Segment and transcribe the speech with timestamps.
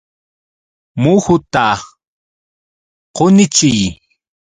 [1.01, 1.65] Muhuta
[3.15, 3.81] qunichiy.